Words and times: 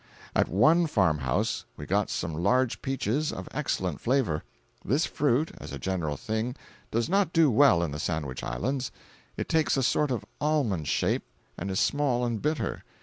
At 0.35 0.47
one 0.49 0.87
farmhouse 0.87 1.65
we 1.77 1.85
got 1.85 2.09
some 2.09 2.33
large 2.33 2.81
peaches 2.81 3.31
of 3.31 3.47
excellent 3.51 4.01
flavor. 4.01 4.43
This 4.83 5.05
fruit, 5.05 5.51
as 5.59 5.71
a 5.71 5.77
general 5.77 6.17
thing, 6.17 6.55
does 6.89 7.07
not 7.07 7.31
do 7.33 7.51
well 7.51 7.83
in 7.83 7.91
the 7.91 7.99
Sandwich 7.99 8.41
Islands. 8.43 8.91
It 9.37 9.47
takes 9.47 9.77
a 9.77 9.83
sort 9.83 10.09
of 10.09 10.25
almond 10.41 10.87
shape, 10.87 11.27
and 11.55 11.69
is 11.69 11.79
small 11.79 12.25
and 12.25 12.41
bitter. 12.41 12.83